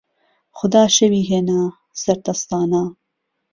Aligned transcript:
خودا 0.57 0.83
شەوی 0.95 1.27
هێنا 1.29 1.61
سهر 2.01 2.17
دهستانه 2.25 2.83